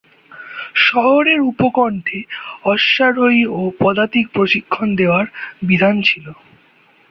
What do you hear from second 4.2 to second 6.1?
প্রশিক্ষণ দেওয়ার বিধান